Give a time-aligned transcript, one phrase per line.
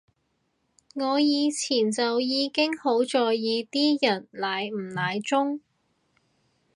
[0.95, 5.61] 我以前就已經好在意啲人奶唔奶中